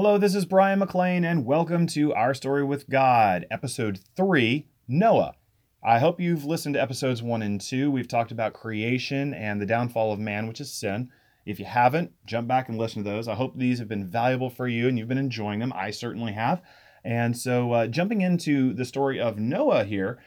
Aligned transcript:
Hello, 0.00 0.16
this 0.16 0.36
is 0.36 0.44
Brian 0.44 0.78
McLean, 0.78 1.24
and 1.24 1.44
welcome 1.44 1.84
to 1.88 2.14
Our 2.14 2.32
Story 2.32 2.62
with 2.62 2.88
God, 2.88 3.46
episode 3.50 3.98
three 4.14 4.68
Noah. 4.86 5.34
I 5.82 5.98
hope 5.98 6.20
you've 6.20 6.44
listened 6.44 6.76
to 6.76 6.80
episodes 6.80 7.20
one 7.20 7.42
and 7.42 7.60
two. 7.60 7.90
We've 7.90 8.06
talked 8.06 8.30
about 8.30 8.52
creation 8.52 9.34
and 9.34 9.60
the 9.60 9.66
downfall 9.66 10.12
of 10.12 10.20
man, 10.20 10.46
which 10.46 10.60
is 10.60 10.70
sin. 10.70 11.10
If 11.44 11.58
you 11.58 11.64
haven't, 11.64 12.12
jump 12.26 12.46
back 12.46 12.68
and 12.68 12.78
listen 12.78 13.02
to 13.02 13.10
those. 13.10 13.26
I 13.26 13.34
hope 13.34 13.56
these 13.56 13.80
have 13.80 13.88
been 13.88 14.06
valuable 14.06 14.50
for 14.50 14.68
you 14.68 14.86
and 14.86 14.96
you've 14.96 15.08
been 15.08 15.18
enjoying 15.18 15.58
them. 15.58 15.72
I 15.74 15.90
certainly 15.90 16.32
have. 16.32 16.62
And 17.02 17.36
so, 17.36 17.72
uh, 17.72 17.86
jumping 17.88 18.20
into 18.20 18.74
the 18.74 18.84
story 18.84 19.18
of 19.18 19.36
Noah 19.36 19.82
here, 19.82 20.20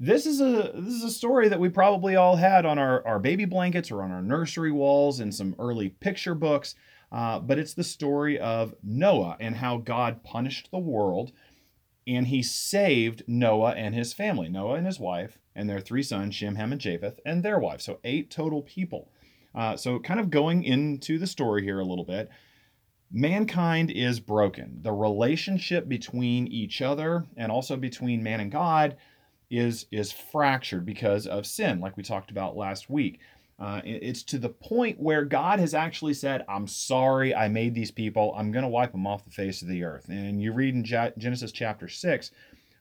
this 0.00 0.24
is 0.24 0.40
a 0.40 0.72
this 0.74 0.94
is 0.94 1.04
a 1.04 1.10
story 1.10 1.50
that 1.50 1.60
we 1.60 1.68
probably 1.68 2.16
all 2.16 2.36
had 2.36 2.64
on 2.64 2.78
our, 2.78 3.06
our 3.06 3.18
baby 3.18 3.44
blankets 3.44 3.90
or 3.90 4.02
on 4.02 4.10
our 4.10 4.22
nursery 4.22 4.72
walls 4.72 5.20
in 5.20 5.30
some 5.32 5.54
early 5.58 5.90
picture 5.90 6.34
books. 6.34 6.74
Uh, 7.12 7.38
but 7.38 7.58
it's 7.58 7.74
the 7.74 7.84
story 7.84 8.38
of 8.38 8.74
Noah 8.82 9.36
and 9.38 9.56
how 9.56 9.76
God 9.76 10.24
punished 10.24 10.70
the 10.70 10.78
world 10.78 11.32
and 12.06 12.26
he 12.26 12.42
saved 12.42 13.22
Noah 13.26 13.72
and 13.72 13.94
his 13.94 14.12
family, 14.12 14.48
Noah 14.48 14.74
and 14.74 14.86
his 14.86 14.98
wife, 14.98 15.38
and 15.54 15.68
their 15.68 15.80
three 15.80 16.02
sons, 16.02 16.34
Shem, 16.34 16.56
Ham, 16.56 16.72
and 16.72 16.80
Japheth, 16.80 17.20
and 17.24 17.42
their 17.42 17.58
wives. 17.58 17.84
So, 17.84 18.00
eight 18.04 18.30
total 18.30 18.62
people. 18.62 19.10
Uh, 19.54 19.76
so, 19.76 19.98
kind 19.98 20.18
of 20.18 20.30
going 20.30 20.64
into 20.64 21.18
the 21.18 21.26
story 21.26 21.62
here 21.62 21.78
a 21.78 21.84
little 21.84 22.04
bit, 22.04 22.28
mankind 23.10 23.90
is 23.90 24.18
broken. 24.18 24.78
The 24.82 24.92
relationship 24.92 25.88
between 25.88 26.46
each 26.48 26.82
other 26.82 27.26
and 27.36 27.52
also 27.52 27.76
between 27.76 28.22
man 28.22 28.40
and 28.40 28.50
God 28.50 28.96
is, 29.50 29.86
is 29.92 30.10
fractured 30.10 30.86
because 30.86 31.26
of 31.26 31.46
sin, 31.46 31.80
like 31.80 31.96
we 31.96 32.02
talked 32.02 32.30
about 32.30 32.56
last 32.56 32.88
week. 32.88 33.20
Uh, 33.62 33.80
it's 33.84 34.24
to 34.24 34.38
the 34.38 34.48
point 34.48 34.98
where 34.98 35.24
God 35.24 35.60
has 35.60 35.72
actually 35.72 36.14
said, 36.14 36.44
I'm 36.48 36.66
sorry 36.66 37.32
I 37.32 37.46
made 37.46 37.76
these 37.76 37.92
people. 37.92 38.34
I'm 38.36 38.50
going 38.50 38.64
to 38.64 38.68
wipe 38.68 38.90
them 38.90 39.06
off 39.06 39.24
the 39.24 39.30
face 39.30 39.62
of 39.62 39.68
the 39.68 39.84
earth. 39.84 40.08
And 40.08 40.42
you 40.42 40.52
read 40.52 40.74
in 40.74 40.82
Genesis 40.82 41.52
chapter 41.52 41.86
6, 41.86 42.32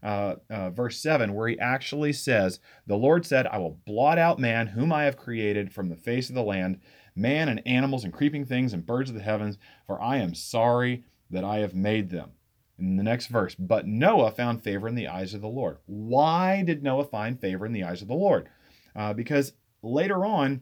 uh, 0.01 0.35
uh, 0.49 0.71
verse 0.71 0.97
7, 0.97 1.35
where 1.35 1.49
he 1.49 1.59
actually 1.59 2.13
says, 2.13 2.59
The 2.87 2.95
Lord 2.95 3.27
said, 3.27 3.45
I 3.45 3.59
will 3.59 3.77
blot 3.85 4.17
out 4.17 4.39
man, 4.39 4.65
whom 4.65 4.91
I 4.91 5.03
have 5.03 5.17
created 5.17 5.71
from 5.71 5.87
the 5.87 5.95
face 5.95 6.29
of 6.29 6.35
the 6.35 6.41
land, 6.41 6.79
man 7.15 7.47
and 7.47 7.61
animals 7.67 8.03
and 8.03 8.11
creeping 8.11 8.45
things 8.45 8.73
and 8.73 8.83
birds 8.83 9.11
of 9.11 9.15
the 9.15 9.21
heavens, 9.21 9.59
for 9.85 10.01
I 10.01 10.17
am 10.17 10.33
sorry 10.33 11.03
that 11.29 11.43
I 11.43 11.59
have 11.59 11.75
made 11.75 12.09
them. 12.09 12.31
In 12.79 12.95
the 12.95 13.03
next 13.03 13.27
verse, 13.27 13.53
but 13.53 13.85
Noah 13.85 14.31
found 14.31 14.63
favor 14.63 14.87
in 14.87 14.95
the 14.95 15.07
eyes 15.07 15.35
of 15.35 15.41
the 15.41 15.47
Lord. 15.47 15.77
Why 15.85 16.63
did 16.63 16.81
Noah 16.81 17.03
find 17.03 17.39
favor 17.39 17.67
in 17.67 17.73
the 17.73 17.83
eyes 17.83 18.01
of 18.01 18.07
the 18.07 18.15
Lord? 18.15 18.49
Uh, 18.95 19.13
because 19.13 19.53
later 19.83 20.25
on, 20.25 20.61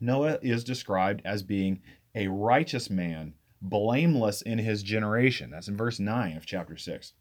Noah 0.00 0.38
is 0.42 0.64
described 0.64 1.22
as 1.24 1.42
being 1.42 1.82
a 2.14 2.28
righteous 2.28 2.90
man, 2.90 3.34
blameless 3.60 4.42
in 4.42 4.58
his 4.58 4.82
generation. 4.82 5.50
That's 5.50 5.68
in 5.68 5.76
verse 5.76 6.00
9 6.00 6.36
of 6.36 6.46
chapter 6.46 6.76
6. 6.76 7.12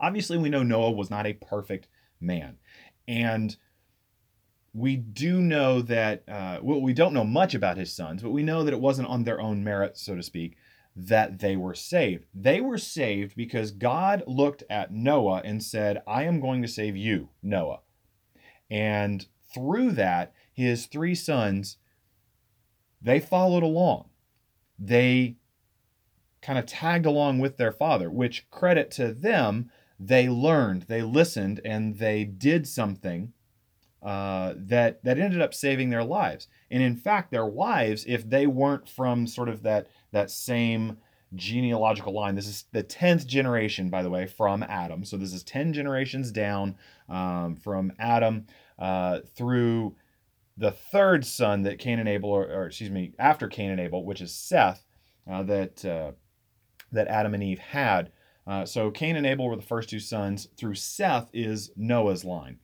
Obviously, 0.00 0.38
we 0.38 0.48
know 0.48 0.62
Noah 0.62 0.92
was 0.92 1.10
not 1.10 1.26
a 1.26 1.34
perfect 1.34 1.88
man. 2.20 2.58
And 3.06 3.56
we 4.72 4.96
do 4.96 5.40
know 5.40 5.82
that, 5.82 6.24
uh, 6.28 6.58
well, 6.62 6.80
we 6.80 6.92
don't 6.92 7.14
know 7.14 7.24
much 7.24 7.54
about 7.54 7.76
his 7.76 7.94
sons, 7.94 8.22
but 8.22 8.30
we 8.32 8.42
know 8.42 8.64
that 8.64 8.74
it 8.74 8.80
wasn't 8.80 9.08
on 9.08 9.24
their 9.24 9.40
own 9.40 9.62
merit, 9.62 9.96
so 9.96 10.16
to 10.16 10.22
speak, 10.22 10.56
that 10.96 11.38
they 11.38 11.56
were 11.56 11.74
saved. 11.74 12.24
They 12.34 12.60
were 12.60 12.78
saved 12.78 13.36
because 13.36 13.70
God 13.70 14.24
looked 14.26 14.64
at 14.68 14.92
Noah 14.92 15.42
and 15.44 15.62
said, 15.62 16.02
I 16.06 16.24
am 16.24 16.40
going 16.40 16.62
to 16.62 16.68
save 16.68 16.96
you, 16.96 17.30
Noah. 17.42 17.80
And 18.70 19.26
through 19.52 19.92
that, 19.92 20.32
his 20.54 20.86
three 20.86 21.14
sons, 21.14 21.76
they 23.02 23.20
followed 23.20 23.62
along. 23.62 24.08
They 24.78 25.36
kind 26.40 26.58
of 26.58 26.66
tagged 26.66 27.06
along 27.06 27.40
with 27.40 27.56
their 27.56 27.72
father, 27.72 28.10
which 28.10 28.48
credit 28.50 28.90
to 28.92 29.12
them, 29.12 29.70
they 29.98 30.28
learned, 30.28 30.82
they 30.82 31.02
listened, 31.02 31.60
and 31.64 31.98
they 31.98 32.24
did 32.24 32.66
something 32.66 33.32
uh, 34.02 34.52
that 34.56 35.02
that 35.02 35.18
ended 35.18 35.40
up 35.40 35.54
saving 35.54 35.90
their 35.90 36.04
lives. 36.04 36.46
And 36.70 36.82
in 36.82 36.96
fact, 36.96 37.30
their 37.30 37.46
wives, 37.46 38.04
if 38.06 38.28
they 38.28 38.46
weren't 38.46 38.88
from 38.88 39.26
sort 39.26 39.48
of 39.48 39.62
that 39.62 39.88
that 40.12 40.30
same 40.30 40.98
genealogical 41.34 42.12
line, 42.12 42.34
this 42.34 42.46
is 42.46 42.64
the 42.72 42.82
tenth 42.82 43.26
generation, 43.26 43.88
by 43.88 44.02
the 44.02 44.10
way, 44.10 44.26
from 44.26 44.62
Adam. 44.62 45.04
So 45.04 45.16
this 45.16 45.32
is 45.32 45.42
ten 45.42 45.72
generations 45.72 46.30
down 46.30 46.76
um, 47.08 47.56
from 47.56 47.92
Adam 47.98 48.46
uh, 48.78 49.20
through 49.34 49.96
the 50.56 50.70
third 50.70 51.24
son 51.24 51.62
that 51.62 51.78
Cain 51.78 51.98
and 51.98 52.08
Abel, 52.08 52.30
or, 52.30 52.44
or 52.44 52.66
excuse 52.66 52.90
me, 52.90 53.12
after 53.18 53.48
Cain 53.48 53.70
and 53.70 53.80
Abel, 53.80 54.04
which 54.04 54.20
is 54.20 54.34
Seth, 54.34 54.84
uh, 55.30 55.42
that 55.44 55.84
uh, 55.84 56.12
that 56.92 57.08
Adam 57.08 57.34
and 57.34 57.42
Eve 57.42 57.58
had. 57.58 58.12
Uh, 58.46 58.64
so 58.64 58.90
Cain 58.90 59.16
and 59.16 59.26
Abel 59.26 59.48
were 59.48 59.56
the 59.56 59.62
first 59.62 59.88
two 59.88 59.98
sons. 59.98 60.48
Through 60.56 60.74
Seth 60.74 61.28
is 61.32 61.70
Noah's 61.76 62.24
line, 62.24 62.58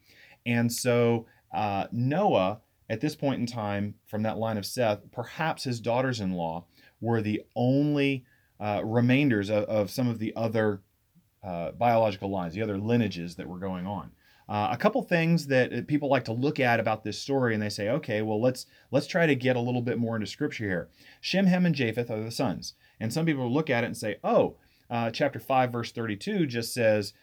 and 0.47 0.73
so 0.73 1.27
uh, 1.53 1.87
Noah, 1.91 2.61
at 2.89 3.01
this 3.01 3.17
point 3.17 3.41
in 3.41 3.47
time, 3.47 3.95
from 4.07 4.23
that 4.23 4.39
line 4.39 4.59
of 4.59 4.67
Seth, 4.67 5.01
perhaps 5.11 5.65
his 5.65 5.81
daughters-in-law 5.81 6.65
were 7.01 7.23
the 7.23 7.43
only 7.57 8.25
uh, 8.61 8.83
remainders 8.85 9.49
of, 9.49 9.65
of, 9.65 9.91
some 9.91 10.09
of 10.09 10.19
the 10.19 10.35
other 10.37 10.83
uh, 11.43 11.73
biological 11.73 12.31
lines, 12.31 12.55
the 12.55 12.63
other 12.63 12.79
lineages 12.79 13.37
that 13.37 13.49
were 13.49 13.59
going 13.59 13.87
on. 13.87 14.11
Uh, 14.51 14.69
a 14.73 14.77
couple 14.77 15.01
things 15.01 15.47
that 15.47 15.73
uh, 15.73 15.81
people 15.87 16.11
like 16.11 16.25
to 16.25 16.33
look 16.33 16.59
at 16.59 16.81
about 16.81 17.05
this 17.05 17.19
story, 17.19 17.55
and 17.55 17.63
they 17.63 17.69
say, 17.69 17.89
okay, 17.89 18.21
well 18.21 18.41
let's 18.41 18.67
let's 18.91 19.07
try 19.07 19.25
to 19.25 19.37
get 19.37 19.55
a 19.55 19.61
little 19.61 19.81
bit 19.81 19.97
more 19.97 20.17
into 20.17 20.27
scripture 20.27 20.65
here. 20.65 20.89
Shem, 21.21 21.47
Ham, 21.47 21.65
and 21.65 21.75
Japheth 21.75 22.11
are 22.11 22.21
the 22.21 22.33
sons, 22.33 22.75
and 22.99 23.13
some 23.13 23.25
people 23.25 23.51
look 23.51 23.71
at 23.71 23.85
it 23.85 23.87
and 23.87 23.97
say, 23.97 24.17
oh, 24.25 24.57
uh, 24.91 25.11
chapter 25.13 25.39
five, 25.39 25.71
verse 25.71 25.93
thirty-two 25.93 26.47
just 26.47 26.75
says, 26.75 27.15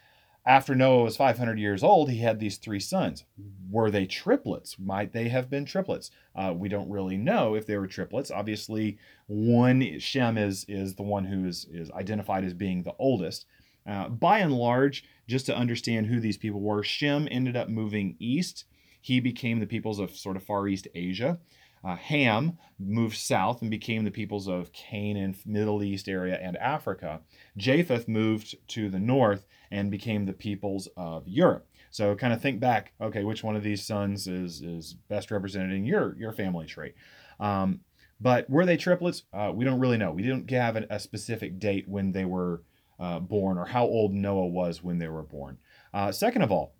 after 0.48 0.74
Noah 0.74 1.04
was 1.04 1.18
500 1.18 1.60
years 1.60 1.84
old, 1.84 2.10
he 2.10 2.20
had 2.20 2.40
these 2.40 2.56
three 2.56 2.80
sons. 2.80 3.26
Were 3.70 3.92
they 3.92 4.06
triplets? 4.06 4.80
Might 4.80 5.12
they 5.12 5.28
have 5.28 5.50
been 5.50 5.66
triplets? 5.66 6.10
Uh, 6.34 6.54
we 6.56 6.70
don't 6.70 6.90
really 6.90 7.18
know 7.18 7.54
if 7.54 7.68
they 7.68 7.76
were 7.76 7.86
triplets. 7.86 8.32
Obviously, 8.32 8.98
one 9.28 10.00
Shem 10.00 10.38
is 10.38 10.66
is 10.70 10.96
the 10.96 11.04
one 11.04 11.26
who 11.26 11.46
is 11.46 11.68
is 11.70 11.92
identified 11.92 12.46
as 12.46 12.54
being 12.54 12.84
the 12.84 12.96
oldest. 12.98 13.46
Uh, 13.88 14.10
by 14.10 14.40
and 14.40 14.54
large, 14.54 15.04
just 15.28 15.46
to 15.46 15.56
understand 15.56 16.08
who 16.08 16.20
these 16.20 16.38
people 16.38 16.62
were, 16.62 16.84
Shem 16.84 17.28
ended 17.32 17.56
up 17.56 17.70
moving 17.70 18.16
east. 18.20 18.66
He 19.02 19.20
became 19.20 19.60
the 19.60 19.66
peoples 19.66 20.00
of 20.00 20.16
sort 20.16 20.36
of 20.36 20.44
Far 20.44 20.68
East 20.68 20.88
Asia. 20.94 21.40
Uh, 21.84 21.96
Ham 21.96 22.58
moved 22.80 23.16
south 23.16 23.62
and 23.62 23.72
became 23.72 24.04
the 24.04 24.12
peoples 24.12 24.48
of 24.48 24.74
Canaan, 24.74 25.36
Middle 25.46 25.84
East 25.84 26.10
area, 26.10 26.38
and 26.42 26.58
Africa. 26.58 27.22
Japheth 27.56 28.08
moved 28.08 28.56
to 28.70 28.90
the 28.90 29.00
north 29.00 29.46
and 29.72 29.92
became 29.92 30.26
the 30.26 30.34
peoples 30.34 30.90
of 30.98 31.28
Europe. 31.28 31.68
So 31.90 32.16
kind 32.16 32.34
of 32.34 32.42
think 32.42 32.60
back, 32.60 32.94
okay, 33.00 33.24
which 33.24 33.44
one 33.44 33.56
of 33.56 33.64
these 33.64 33.86
sons 33.86 34.28
is 34.28 34.62
is 34.62 34.96
best 35.08 35.32
represented 35.32 35.72
in 35.72 35.86
your 35.86 36.16
your 36.18 36.34
family 36.34 36.66
tree? 36.66 36.94
Um, 37.40 37.82
but 38.20 38.50
were 38.50 38.66
they 38.66 38.78
triplets? 38.78 39.24
Uh, 39.32 39.52
we 39.54 39.64
don't 39.64 39.80
really 39.80 39.98
know. 39.98 40.12
We 40.12 40.24
didn't 40.24 40.50
have 40.52 40.76
a 40.76 41.00
specific 41.00 41.60
date 41.60 41.88
when 41.88 42.12
they 42.12 42.26
were 42.26 42.64
uh, 43.00 43.20
born 43.20 43.58
or 43.58 43.66
how 43.66 43.86
old 43.86 44.14
Noah 44.14 44.48
was 44.48 44.84
when 44.84 44.98
they 44.98 45.08
were 45.08 45.24
born. 45.24 45.58
Uh, 45.94 46.12
second 46.12 46.42
of 46.42 46.52
all, 46.52 46.76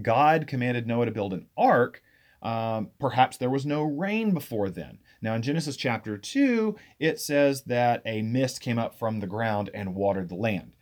God 0.00 0.46
commanded 0.46 0.86
Noah 0.86 1.06
to 1.06 1.10
build 1.10 1.32
an 1.32 1.46
ark. 1.56 2.02
Um, 2.42 2.90
perhaps 2.98 3.36
there 3.36 3.50
was 3.50 3.66
no 3.66 3.82
rain 3.82 4.32
before 4.32 4.70
then. 4.70 4.98
Now, 5.20 5.34
in 5.34 5.42
Genesis 5.42 5.76
chapter 5.76 6.16
2, 6.16 6.76
it 6.98 7.20
says 7.20 7.64
that 7.64 8.02
a 8.06 8.22
mist 8.22 8.60
came 8.60 8.78
up 8.78 8.94
from 8.94 9.20
the 9.20 9.26
ground 9.26 9.68
and 9.74 9.94
watered 9.94 10.28
the 10.28 10.36
land. 10.36 10.72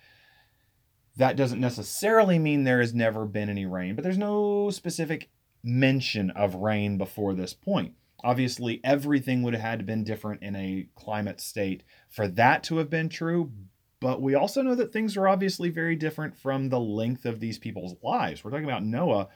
That 1.17 1.37
doesn't 1.37 1.61
necessarily 1.61 2.39
mean 2.39 2.63
there 2.63 2.79
has 2.79 2.95
never 2.95 3.25
been 3.25 3.49
any 3.49 3.67
rain, 3.67 3.97
but 3.97 4.05
there's 4.05 4.19
no 4.19 4.71
specific 4.71 5.31
mention 5.65 6.31
of 6.31 6.55
rain 6.55 6.97
before 6.97 7.35
this 7.35 7.55
point. 7.55 7.95
Obviously, 8.23 8.81
everything 8.85 9.43
would 9.43 9.55
have 9.55 9.63
had 9.63 9.79
to 9.81 9.85
been 9.85 10.05
different 10.05 10.43
in 10.43 10.55
a 10.55 10.89
climate 10.95 11.41
state 11.41 11.83
for 12.09 12.29
that 12.29 12.63
to 12.65 12.77
have 12.77 12.91
been 12.91 13.09
true, 13.09 13.53
but 14.01 14.23
we 14.23 14.35
also 14.35 14.63
know 14.63 14.75
that 14.75 14.93
things 14.93 15.17
are 15.17 15.29
obviously 15.29 15.71
very 15.71 15.97
different 15.97 16.37
from 16.37 16.69
the 16.69 16.81
length 16.81 17.25
of 17.25 17.41
these 17.41 17.59
people's 17.59 17.97
lives. 18.03 18.45
We're 18.45 18.51
talking 18.51 18.65
about 18.65 18.85
Noah 18.85 19.29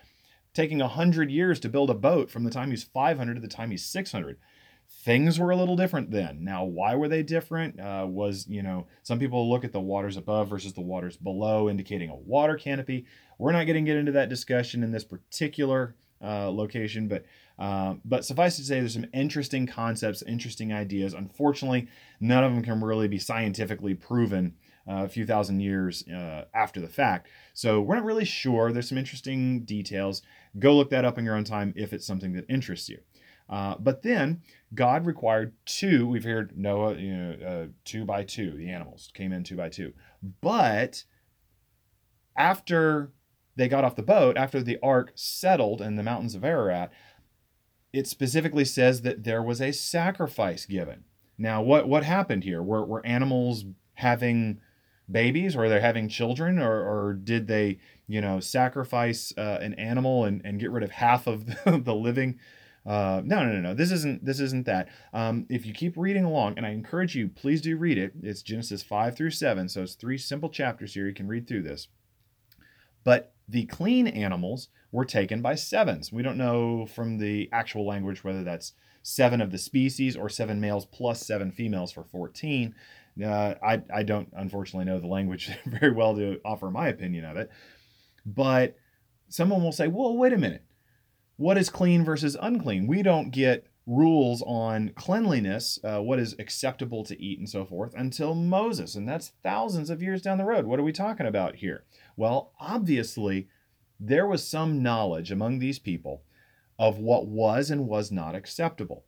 taking 0.55 0.79
100 0.79 1.31
years 1.31 1.59
to 1.61 1.69
build 1.69 1.91
a 1.91 1.95
boat 1.95 2.31
from 2.31 2.45
the 2.45 2.51
time 2.51 2.71
he's 2.71 2.85
500 2.85 3.35
to 3.35 3.41
the 3.41 3.49
time 3.49 3.71
he's 3.71 3.85
600. 3.85 4.39
Things 5.05 5.41
were 5.41 5.51
a 5.51 5.57
little 5.57 5.75
different 5.77 6.11
then. 6.11 6.45
Now, 6.45 6.65
why 6.65 6.95
were 6.95 7.09
they 7.09 7.23
different? 7.23 7.81
Uh, 7.81 8.07
was, 8.09 8.47
you 8.47 8.63
know, 8.63 8.87
some 9.03 9.19
people 9.19 9.51
look 9.51 9.65
at 9.65 9.73
the 9.73 9.81
waters 9.81 10.17
above 10.17 10.49
versus 10.49 10.75
the 10.75 10.81
waters 10.83 11.17
below, 11.17 11.69
indicating 11.69 12.11
a 12.11 12.15
water 12.15 12.57
canopy. 12.57 13.07
We're 13.39 13.53
not 13.53 13.67
going 13.67 13.85
to 13.85 13.91
get 13.91 13.97
into 13.97 14.13
that 14.13 14.29
discussion 14.29 14.83
in 14.83 14.93
this 14.93 15.05
particular 15.05 15.97
uh, 16.23 16.51
location, 16.51 17.09
but 17.09 17.25
uh, 17.63 17.95
but 18.05 18.25
suffice 18.25 18.57
to 18.57 18.65
say, 18.65 18.81
there's 18.81 18.95
some 18.95 19.07
interesting 19.15 19.69
concepts, 19.69 20.21
interesting 20.23 20.73
ideas. 20.73 21.15
Unfortunately, 21.15 21.87
none 22.19 22.43
of 22.43 22.53
them 22.53 22.61
can 22.61 22.83
really 22.83 23.07
be 23.07 23.21
scientifically 23.21 23.95
proven 23.95 24.57
uh, 24.89 25.05
a 25.05 25.09
few 25.09 25.25
thousand 25.25 25.61
years 25.61 26.03
uh, 26.09 26.47
after 26.55 26.81
the 26.81 26.89
fact. 26.89 27.29
So 27.55 27.81
we're 27.81 27.95
not 27.95 28.05
really 28.05 28.25
sure. 28.25 28.73
There's 28.73 28.89
some 28.89 28.99
interesting 28.99 29.61
details. 29.65 30.23
Go 30.59 30.75
look 30.75 30.91
that 30.91 31.05
up 31.05 31.19
in 31.19 31.25
your 31.25 31.37
own 31.37 31.45
time 31.45 31.73
if 31.77 31.93
it's 31.93 32.05
something 32.05 32.33
that 32.33 32.47
interests 32.49 32.89
you. 32.89 32.99
Uh, 33.49 33.77
but 33.79 34.03
then 34.03 34.43
God 34.75 35.07
required 35.07 35.53
two. 35.65 36.05
We've 36.09 36.25
heard 36.25 36.59
Noah, 36.59 36.97
you 36.97 37.15
know, 37.15 37.47
uh, 37.47 37.67
two 37.85 38.05
by 38.05 38.25
two. 38.25 38.57
The 38.57 38.71
animals 38.71 39.13
came 39.15 39.33
in 39.33 39.45
two 39.45 39.57
by 39.57 39.69
two. 39.69 39.93
But 40.41 41.05
after 42.37 43.13
they 43.55 43.69
got 43.69 43.85
off 43.85 43.95
the 43.95 44.03
boat, 44.03 44.37
after 44.37 44.65
the 44.65 44.79
ark 44.83 45.13
settled 45.15 45.81
in 45.81 45.95
the 45.95 46.03
mountains 46.03 46.35
of 46.35 46.45
Ararat, 46.45 46.91
it 47.93 48.07
specifically 48.07 48.65
says 48.65 49.03
that 49.03 49.25
there 49.25 49.43
was 49.43 49.61
a 49.61 49.73
sacrifice 49.73 50.67
given. 50.67 51.05
Now, 51.39 51.63
what 51.63 51.89
what 51.89 52.05
happened 52.05 52.45
here? 52.45 52.63
Were 52.63 52.85
were 52.85 53.05
animals 53.05 53.65
having 53.95 54.61
babies, 55.11 55.57
or 55.57 55.69
they're 55.69 55.81
having 55.81 56.09
children, 56.09 56.59
or 56.59 56.73
or 56.73 57.15
did 57.15 57.47
they, 57.49 57.79
you 58.07 58.21
know, 58.21 58.41
sacrifice 58.41 59.33
uh, 59.37 59.59
an 59.61 59.75
animal 59.75 60.25
and, 60.25 60.41
and 60.45 60.61
get 60.61 60.71
rid 60.71 60.83
of 60.83 60.91
half 60.91 61.27
of 61.27 61.47
the, 61.65 61.81
the 61.85 61.95
living? 61.95 62.39
Uh, 62.85 63.23
no, 63.25 63.45
no, 63.45 63.53
no, 63.53 63.61
no. 63.61 63.75
This 63.75 63.93
isn't 63.93 64.25
this 64.25 64.41
isn't 64.41 64.67
that. 64.67 64.89
Um, 65.13 65.47
if 65.49 65.67
you 65.67 65.73
keep 65.73 65.97
reading 65.97 66.25
along, 66.25 66.55
and 66.57 66.67
I 66.67 66.71
encourage 66.71 67.15
you, 67.15 67.29
please 67.29 67.61
do 67.61 67.77
read 67.77 67.99
it. 67.99 68.13
It's 68.23 68.43
Genesis 68.43 68.83
five 68.83 69.17
through 69.17 69.31
seven, 69.31 69.69
so 69.69 69.83
it's 69.83 69.95
three 69.95 70.19
simple 70.19 70.49
chapters 70.49 70.95
here. 70.95 71.07
You 71.07 71.15
can 71.15 71.29
read 71.29 71.47
through 71.47 71.63
this. 71.63 71.89
But 73.05 73.35
the 73.49 73.67
clean 73.67 74.07
animals 74.07 74.69
were 74.93 75.05
taken 75.07 75.43
by 75.43 75.55
sevens. 75.55 76.13
We 76.13 76.23
don't 76.23 76.37
know 76.37 76.87
from 76.87 77.19
the 77.19 77.49
actual 77.53 77.87
language 77.87 78.23
whether 78.23 78.45
that's 78.45 78.75
seven 79.03 79.41
of 79.41 79.51
the 79.51 79.59
species 79.59 80.17
or 80.17 80.29
seven 80.29 80.61
males 80.61 80.87
plus 80.87 81.27
seven 81.27 81.51
females 81.51 81.91
for 81.91 82.05
14. 82.05 82.75
Uh, 83.25 83.55
I, 83.63 83.83
I 83.93 84.03
don't 84.05 84.29
unfortunately 84.35 84.85
know 84.85 85.01
the 85.01 85.07
language 85.07 85.51
very 85.65 85.93
well 85.93 86.15
to 86.15 86.41
offer 86.45 86.71
my 86.71 86.89
opinion 86.89 87.25
of 87.25 87.37
it. 87.37 87.51
But 88.25 88.77
someone 89.29 89.63
will 89.63 89.73
say, 89.73 89.89
well, 89.89 90.17
wait 90.17 90.33
a 90.33 90.39
minute. 90.39 90.65
What 91.37 91.59
is 91.59 91.71
clean 91.71 92.05
versus 92.05 92.37
unclean? 92.41 92.87
We 92.87 93.03
don't 93.03 93.31
get 93.31 93.67
rules 93.87 94.43
on 94.47 94.93
cleanliness, 94.95 95.79
uh, 95.83 96.01
what 96.01 96.21
is 96.21 96.37
acceptable 96.39 97.03
to 97.05 97.21
eat, 97.21 97.39
and 97.39 97.49
so 97.49 97.65
forth, 97.65 97.93
until 97.97 98.35
Moses. 98.35 98.95
And 98.95 99.09
that's 99.09 99.33
thousands 99.43 99.91
of 99.91 100.03
years 100.03 100.23
down 100.23 100.39
the 100.39 100.45
road. 100.45 100.67
What 100.67 100.79
are 100.79 100.85
we 100.85 100.93
talking 100.93 101.27
about 101.27 101.57
here? 101.57 101.85
Well, 102.17 102.53
obviously, 102.61 103.49
there 104.05 104.27
was 104.27 104.47
some 104.47 104.83
knowledge 104.83 105.31
among 105.31 105.59
these 105.59 105.79
people 105.79 106.25
of 106.77 106.99
what 106.99 107.29
was 107.29 107.71
and 107.71 107.87
was 107.87 108.11
not 108.11 108.35
acceptable. 108.35 109.05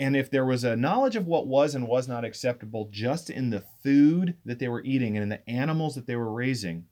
And 0.00 0.16
if 0.16 0.28
there 0.28 0.44
was 0.44 0.64
a 0.64 0.74
knowledge 0.74 1.14
of 1.14 1.28
what 1.28 1.46
was 1.46 1.76
and 1.76 1.86
was 1.86 2.08
not 2.08 2.24
acceptable 2.24 2.88
just 2.90 3.30
in 3.30 3.50
the 3.50 3.62
food 3.84 4.36
that 4.44 4.58
they 4.58 4.66
were 4.66 4.82
eating 4.82 5.16
and 5.16 5.22
in 5.22 5.28
the 5.28 5.48
animals 5.48 5.94
that 5.94 6.08
they 6.08 6.16
were 6.16 6.32
raising, 6.32 6.86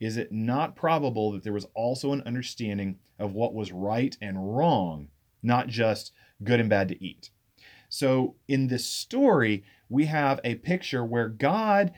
is 0.00 0.16
it 0.16 0.32
not 0.32 0.74
probable 0.74 1.30
that 1.30 1.44
there 1.44 1.52
was 1.52 1.68
also 1.74 2.12
an 2.12 2.22
understanding 2.26 2.98
of 3.20 3.32
what 3.32 3.54
was 3.54 3.70
right 3.70 4.16
and 4.20 4.56
wrong, 4.56 5.08
not 5.40 5.68
just 5.68 6.12
good 6.42 6.58
and 6.58 6.68
bad 6.68 6.88
to 6.88 7.04
eat? 7.04 7.30
So 7.88 8.34
in 8.48 8.66
this 8.66 8.84
story, 8.84 9.62
we 9.88 10.06
have 10.06 10.40
a 10.42 10.56
picture 10.56 11.04
where 11.04 11.28
God, 11.28 11.92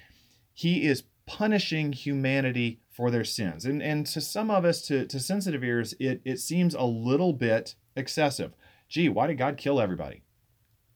He 0.52 0.84
is 0.84 1.04
punishing 1.24 1.92
humanity 1.92 2.79
for 2.90 3.10
their 3.10 3.24
sins. 3.24 3.64
And, 3.64 3.82
and 3.82 4.04
to 4.06 4.20
some 4.20 4.50
of 4.50 4.64
us, 4.64 4.82
to, 4.82 5.06
to 5.06 5.20
sensitive 5.20 5.62
ears, 5.62 5.94
it, 6.00 6.20
it 6.24 6.38
seems 6.38 6.74
a 6.74 6.82
little 6.82 7.32
bit 7.32 7.76
excessive. 7.96 8.52
Gee, 8.88 9.08
why 9.08 9.28
did 9.28 9.38
God 9.38 9.56
kill 9.56 9.80
everybody? 9.80 10.22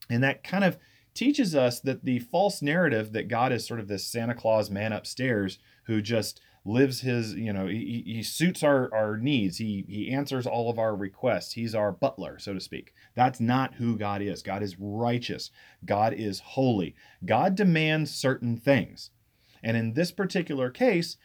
And 0.09 0.21
that 0.23 0.43
kind 0.43 0.63
of 0.63 0.77
teaches 1.13 1.55
us 1.55 1.79
that 1.79 2.03
the 2.03 2.19
false 2.19 2.61
narrative 2.61 3.13
that 3.13 3.29
God 3.29 3.51
is 3.51 3.65
sort 3.65 3.79
of 3.79 3.87
this 3.87 4.05
Santa 4.05 4.35
Claus 4.35 4.69
man 4.69 4.91
upstairs 4.91 5.57
who 5.85 6.01
just 6.01 6.41
lives 6.65 7.01
his, 7.01 7.33
you 7.35 7.53
know, 7.53 7.67
he, 7.67 8.03
he 8.05 8.23
suits 8.23 8.63
our, 8.63 8.93
our 8.93 9.17
needs. 9.17 9.57
He, 9.57 9.85
he 9.87 10.11
answers 10.11 10.45
all 10.45 10.69
of 10.69 10.79
our 10.79 10.95
requests. 10.95 11.53
He's 11.53 11.75
our 11.75 11.91
butler, 11.91 12.37
so 12.39 12.53
to 12.53 12.59
speak. 12.59 12.93
That's 13.15 13.39
not 13.39 13.75
who 13.75 13.97
God 13.97 14.21
is. 14.21 14.41
God 14.41 14.63
is 14.63 14.75
righteous. 14.79 15.51
God 15.85 16.13
is 16.13 16.39
holy. 16.39 16.95
God 17.23 17.55
demands 17.55 18.13
certain 18.13 18.57
things. 18.57 19.11
And 19.63 19.77
in 19.77 19.93
this 19.93 20.11
particular 20.11 20.69
case, 20.69 21.17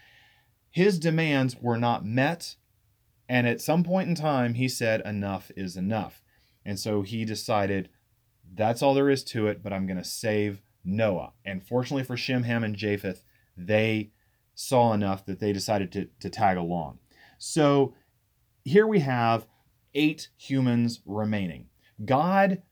his 0.70 0.98
demands 0.98 1.56
were 1.60 1.78
not 1.78 2.04
met. 2.04 2.56
And 3.28 3.46
at 3.46 3.60
some 3.60 3.84
point 3.84 4.08
in 4.08 4.14
time, 4.14 4.54
he 4.54 4.68
said, 4.68 5.02
enough 5.04 5.50
is 5.56 5.76
enough. 5.76 6.22
And 6.64 6.78
so 6.78 7.02
he 7.02 7.24
decided, 7.24 7.88
that's 8.52 8.82
all 8.82 8.94
there 8.94 9.10
is 9.10 9.24
to 9.24 9.46
it, 9.46 9.62
but 9.62 9.72
I'm 9.72 9.86
going 9.86 9.96
to 9.96 10.04
save 10.04 10.62
Noah. 10.84 11.32
And 11.44 11.66
fortunately 11.66 12.04
for 12.04 12.16
Shem, 12.16 12.42
Ham, 12.42 12.64
and 12.64 12.74
Japheth, 12.74 13.24
they 13.56 14.10
saw 14.54 14.92
enough 14.92 15.24
that 15.26 15.40
they 15.40 15.52
decided 15.52 15.92
to, 15.92 16.08
to 16.20 16.28
tag 16.28 16.56
along. 16.56 16.98
So 17.38 17.94
here 18.64 18.86
we 18.86 19.00
have 19.00 19.46
eight 19.94 20.28
humans 20.36 21.00
remaining. 21.06 21.66
God 22.04 22.62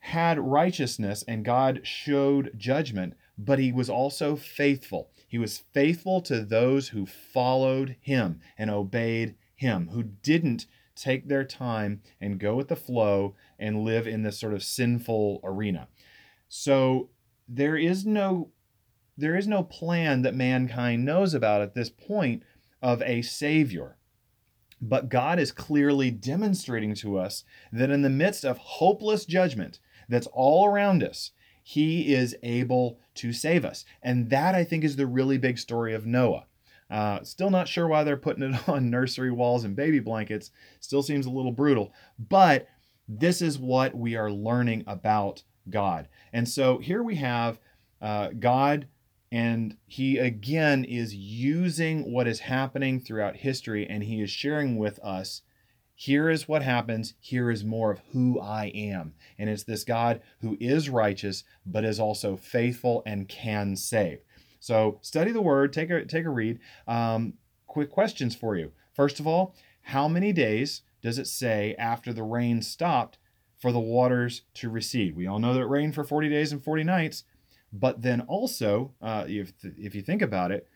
had 0.00 0.38
righteousness 0.38 1.24
and 1.26 1.44
God 1.44 1.80
showed 1.82 2.52
judgment, 2.56 3.14
but 3.36 3.58
he 3.58 3.72
was 3.72 3.90
also 3.90 4.36
faithful. 4.36 5.10
He 5.26 5.38
was 5.38 5.58
faithful 5.72 6.20
to 6.22 6.44
those 6.44 6.88
who 6.88 7.06
followed 7.06 7.96
him 8.00 8.40
and 8.56 8.70
obeyed 8.70 9.34
him, 9.54 9.88
who 9.88 10.02
didn't 10.02 10.66
take 10.94 11.28
their 11.28 11.44
time 11.44 12.02
and 12.20 12.38
go 12.38 12.54
with 12.54 12.68
the 12.68 12.76
flow 12.76 13.34
and 13.58 13.84
live 13.84 14.06
in 14.06 14.22
this 14.22 14.38
sort 14.38 14.54
of 14.54 14.62
sinful 14.62 15.40
arena. 15.42 15.88
So 16.48 17.10
there 17.48 17.76
is 17.76 18.06
no 18.06 18.50
there 19.16 19.36
is 19.36 19.46
no 19.46 19.62
plan 19.62 20.22
that 20.22 20.34
mankind 20.34 21.04
knows 21.04 21.34
about 21.34 21.62
at 21.62 21.74
this 21.74 21.88
point 21.88 22.42
of 22.82 23.00
a 23.02 23.22
savior. 23.22 23.96
But 24.80 25.08
God 25.08 25.38
is 25.38 25.52
clearly 25.52 26.10
demonstrating 26.10 26.94
to 26.96 27.16
us 27.16 27.44
that 27.72 27.90
in 27.90 28.02
the 28.02 28.10
midst 28.10 28.44
of 28.44 28.58
hopeless 28.58 29.24
judgment 29.24 29.78
that's 30.08 30.26
all 30.32 30.66
around 30.66 31.04
us, 31.04 31.30
he 31.66 32.14
is 32.14 32.36
able 32.42 33.00
to 33.14 33.32
save 33.32 33.64
us. 33.64 33.86
And 34.02 34.28
that, 34.28 34.54
I 34.54 34.64
think, 34.64 34.84
is 34.84 34.96
the 34.96 35.06
really 35.06 35.38
big 35.38 35.58
story 35.58 35.94
of 35.94 36.06
Noah. 36.06 36.44
Uh, 36.90 37.24
still 37.24 37.48
not 37.48 37.66
sure 37.66 37.88
why 37.88 38.04
they're 38.04 38.18
putting 38.18 38.42
it 38.42 38.68
on 38.68 38.90
nursery 38.90 39.32
walls 39.32 39.64
and 39.64 39.74
baby 39.74 39.98
blankets. 39.98 40.50
Still 40.78 41.02
seems 41.02 41.24
a 41.24 41.30
little 41.30 41.52
brutal. 41.52 41.92
But 42.18 42.68
this 43.08 43.40
is 43.40 43.58
what 43.58 43.96
we 43.96 44.14
are 44.14 44.30
learning 44.30 44.84
about 44.86 45.42
God. 45.70 46.08
And 46.34 46.46
so 46.46 46.78
here 46.78 47.02
we 47.02 47.16
have 47.16 47.58
uh, 48.02 48.28
God, 48.38 48.86
and 49.32 49.78
he 49.86 50.18
again 50.18 50.84
is 50.84 51.14
using 51.14 52.12
what 52.12 52.28
is 52.28 52.40
happening 52.40 53.00
throughout 53.00 53.36
history, 53.36 53.86
and 53.88 54.04
he 54.04 54.20
is 54.20 54.30
sharing 54.30 54.76
with 54.76 54.98
us 54.98 55.40
here 55.94 56.28
is 56.28 56.48
what 56.48 56.62
happens. 56.62 57.14
Here 57.20 57.50
is 57.50 57.64
more 57.64 57.90
of 57.92 58.00
who 58.12 58.40
I 58.40 58.66
am. 58.74 59.14
And 59.38 59.48
it's 59.48 59.62
this 59.62 59.84
God 59.84 60.20
who 60.40 60.56
is 60.60 60.88
righteous, 60.88 61.44
but 61.64 61.84
is 61.84 62.00
also 62.00 62.36
faithful 62.36 63.02
and 63.06 63.28
can 63.28 63.76
save. 63.76 64.18
So 64.58 64.98
study 65.02 65.30
the 65.30 65.42
word, 65.42 65.72
take 65.72 65.90
a, 65.90 66.04
take 66.04 66.24
a 66.24 66.30
read. 66.30 66.58
Um, 66.88 67.34
quick 67.66 67.90
questions 67.90 68.34
for 68.34 68.56
you. 68.56 68.72
First 68.92 69.20
of 69.20 69.26
all, 69.26 69.54
how 69.82 70.08
many 70.08 70.32
days 70.32 70.82
does 71.02 71.18
it 71.18 71.26
say 71.26 71.74
after 71.78 72.12
the 72.12 72.22
rain 72.22 72.62
stopped 72.62 73.18
for 73.60 73.70
the 73.70 73.80
waters 73.80 74.42
to 74.54 74.70
recede? 74.70 75.14
We 75.14 75.26
all 75.26 75.38
know 75.38 75.54
that 75.54 75.60
it 75.60 75.68
rained 75.68 75.94
for 75.94 76.02
40 76.02 76.28
days 76.28 76.50
and 76.50 76.62
40 76.62 76.82
nights, 76.84 77.24
but 77.72 78.02
then 78.02 78.22
also, 78.22 78.94
uh, 79.00 79.26
if, 79.28 79.52
if 79.62 79.94
you 79.94 80.02
think 80.02 80.22
about 80.22 80.50
it, 80.50 80.68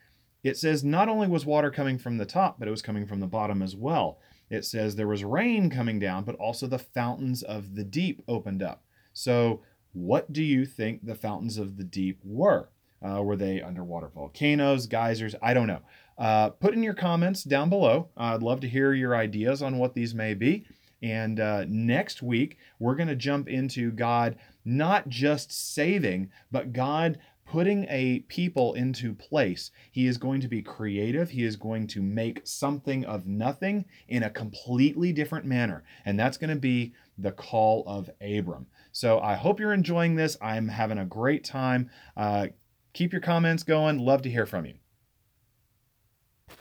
it 0.45 0.57
says 0.57 0.85
not 0.85 1.09
only 1.09 1.27
was 1.27 1.45
water 1.45 1.71
coming 1.71 1.99
from 1.99 2.19
the 2.19 2.27
top, 2.27 2.59
but 2.59 2.69
it 2.69 2.71
was 2.71 2.83
coming 2.83 3.07
from 3.07 3.21
the 3.21 3.27
bottom 3.27 3.63
as 3.63 3.75
well 3.75 4.19
it 4.51 4.65
says 4.65 4.97
there 4.97 5.09
was 5.09 5.25
rain 5.25 5.71
coming 5.71 5.99
down, 5.99 6.25
but 6.25 6.37
also 6.37 6.67
the 6.67 6.79
fountains 6.79 7.43
of 7.43 7.75
the 7.75 7.85
deep 7.85 8.23
opened 8.29 8.63
up. 8.63 8.85
So, 9.13 9.63
what 9.93 10.33
do 10.33 10.43
you 10.43 10.65
think 10.65 11.05
the 11.05 11.15
fountains 11.15 11.59
of 11.59 11.77
the 11.77 11.85
deep 11.85 12.21
were? 12.25 12.69
Uh, 13.07 13.23
were 13.23 13.37
they 13.37 13.63
underwater 13.63 14.09
volcanoes, 14.09 14.87
geysers? 14.87 15.35
I 15.41 15.55
don't 15.55 15.67
know. 15.67 15.81
Uh, 16.17 16.51
put 16.51 16.75
in 16.75 16.83
your 16.83 16.95
comments 16.95 17.45
down 17.45 17.71
below. 17.71 18.09
Uh, 18.17 18.35
I'd 18.35 18.43
love 18.43 18.61
to 18.61 18.69
hear 18.69 18.93
your 18.93 19.15
ideas 19.15 19.63
on 19.63 19.79
what 19.79 19.95
these 19.95 20.15
may 20.15 20.35
be. 20.35 20.67
And 21.01 21.39
uh, 21.39 21.65
next 21.69 22.23
week, 22.23 22.59
we're 22.81 22.97
going 22.97 23.09
to 23.09 23.15
jump 23.15 23.49
into 23.49 23.93
God 23.93 24.37
not 24.65 25.09
just 25.09 25.53
saving, 25.53 26.31
but 26.51 26.73
God 26.73 27.19
putting 27.51 27.87
a 27.89 28.21
people 28.29 28.75
into 28.75 29.15
place. 29.15 29.71
He 29.91 30.07
is 30.07 30.19
going 30.19 30.41
to 30.43 30.49
be 30.49 30.61
creative. 30.61 31.31
He 31.31 31.45
is 31.45 31.57
going 31.57 31.87
to 31.89 32.03
make 32.03 32.43
something 32.45 33.05
of 33.07 33.27
nothing 33.27 33.87
in 34.07 34.23
a 34.23 34.31
completely 34.31 35.13
different 35.13 35.47
manner. 35.47 35.83
And 36.05 36.19
that's 36.19 36.37
going 36.37 36.51
to 36.51 36.57
be 36.57 36.95
the 37.17 37.33
call 37.33 37.85
of 37.87 38.11
Abram. 38.21 38.67
So 38.93 39.21
I 39.21 39.35
hope 39.35 39.61
you're 39.61 39.73
enjoying 39.73 40.15
this. 40.15 40.37
I'm 40.43 40.69
having 40.69 40.99
a 40.99 41.07
great 41.07 41.43
time. 41.45 41.91
Uh, 42.17 42.49
keep 42.93 43.13
your 43.13 43.23
comments 43.23 43.63
going. 43.63 43.99
Love 43.99 44.23
to 44.23 44.31
hear 44.31 44.47
from 44.47 44.67
you. 44.67 44.75